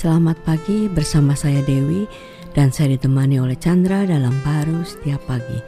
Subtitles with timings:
[0.00, 2.08] Selamat pagi bersama saya Dewi
[2.56, 5.60] dan saya ditemani oleh Chandra dalam baru setiap pagi.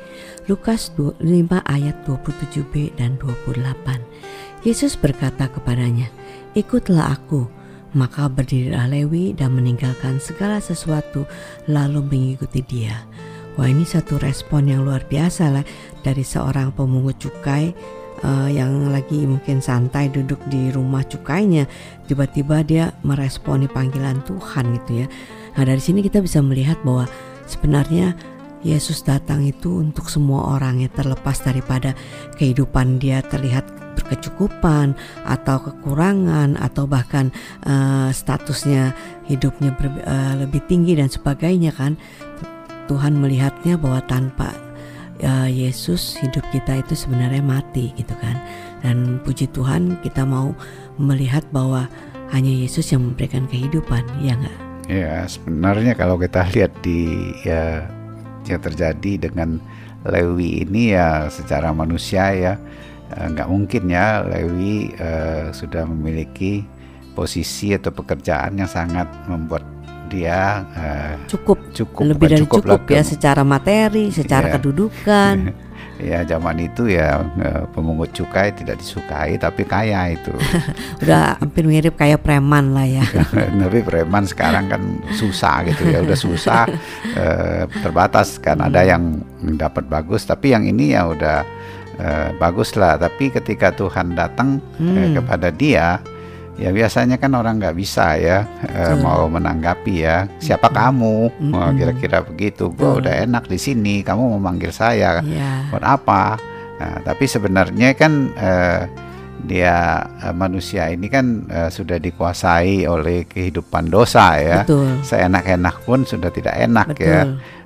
[0.49, 1.21] Lukas 5
[1.69, 4.01] ayat 27b dan 28.
[4.65, 6.09] Yesus berkata kepadanya,
[6.57, 7.45] "Ikutlah aku."
[7.93, 11.29] Maka berdirilah Lewi dan meninggalkan segala sesuatu
[11.69, 13.05] lalu mengikuti dia.
[13.61, 15.65] Wah ini satu respon yang luar biasa lah
[16.01, 17.77] dari seorang pemungut cukai
[18.25, 21.67] uh, yang lagi mungkin santai duduk di rumah cukainya
[22.07, 25.07] tiba-tiba dia meresponi panggilan Tuhan gitu ya.
[25.59, 27.07] Nah dari sini kita bisa melihat bahwa
[27.45, 28.17] sebenarnya
[28.63, 31.99] Yesus datang itu untuk semua orang yang terlepas daripada
[32.39, 33.67] kehidupan dia terlihat
[33.99, 34.95] berkecukupan
[35.27, 37.35] atau kekurangan atau bahkan
[37.67, 38.95] uh, statusnya
[39.27, 41.99] hidupnya ber, uh, lebih tinggi dan sebagainya kan.
[42.91, 44.53] Tuhan melihatnya bahwa tanpa
[45.21, 48.41] uh, Yesus hidup kita itu sebenarnya mati gitu kan.
[48.81, 50.57] Dan puji Tuhan kita mau
[50.97, 51.87] melihat bahwa
[52.33, 54.59] hanya Yesus yang memberikan kehidupan ya nggak?
[54.91, 57.87] Ya sebenarnya kalau kita lihat di ya
[58.49, 59.63] yang terjadi dengan
[60.03, 62.53] Lewi ini ya secara manusia ya
[63.15, 66.67] eh, nggak mungkin ya Lewi uh, sudah memiliki
[67.15, 69.63] posisi atau pekerjaan yang sangat membuat
[70.13, 74.55] dia uh, cukup cukup lebih dari cukup, cukup ya secara materi, secara yeah.
[74.61, 75.37] kedudukan.
[76.03, 80.35] ya zaman itu ya eh, pemungut cukai tidak disukai tapi kaya itu.
[81.07, 83.07] udah hampir mirip kayak preman lah ya.
[83.63, 84.83] tapi preman sekarang kan
[85.15, 86.67] susah gitu ya, udah susah
[87.87, 88.69] terbatas kan hmm.
[88.69, 89.23] ada yang
[89.55, 91.47] dapat bagus tapi yang ini ya udah
[92.35, 95.23] bagus lah tapi ketika Tuhan datang hmm.
[95.23, 96.03] kepada dia
[96.61, 100.83] ya biasanya kan orang nggak bisa ya uh, mau menanggapi ya siapa mm -hmm.
[100.85, 105.69] kamu mm kira-kira begitu gue udah enak di sini kamu memanggil saya yeah.
[105.73, 106.37] buat apa
[106.77, 108.85] nah, tapi sebenarnya kan uh,
[109.43, 115.03] dia uh, manusia ini kan uh, sudah dikuasai oleh kehidupan dosa ya Betul.
[115.03, 116.95] seenak-enak pun sudah tidak enak ya.
[116.95, 117.09] Betul.
[117.09, 117.23] ya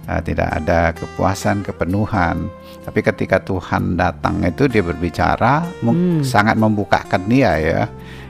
[0.08, 2.48] uh, tidak ada kepuasan kepenuhan
[2.86, 6.22] tapi ketika Tuhan datang itu dia berbicara hmm.
[6.22, 7.82] sangat membukakan dia ya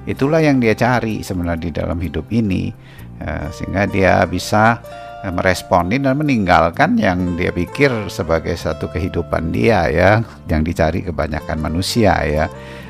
[0.07, 2.71] itulah yang dia cari sebenarnya di dalam hidup ini.
[3.17, 4.77] Uh, sehingga dia bisa
[5.25, 10.11] uh, meresponin dan meninggalkan yang dia pikir sebagai satu kehidupan dia ya
[10.53, 12.47] yang dicari kebanyakan manusia ya.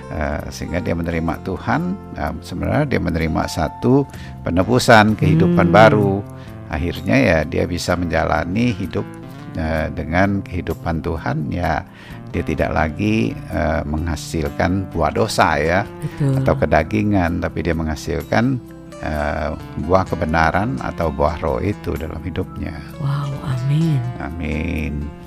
[0.06, 4.06] Uh, sehingga dia menerima Tuhan uh, sebenarnya dia menerima satu
[4.46, 5.74] penebusan kehidupan hmm.
[5.74, 6.22] baru.
[6.66, 9.06] Akhirnya ya dia bisa menjalani hidup
[9.56, 11.82] uh, dengan kehidupan Tuhan ya
[12.30, 16.44] dia tidak lagi uh, menghasilkan buah dosa ya Betul.
[16.44, 18.60] atau kedagingan tapi dia menghasilkan
[19.00, 22.76] uh, buah kebenaran atau buah roh itu dalam hidupnya.
[23.00, 24.00] Wow, amin.
[24.20, 25.25] Amin.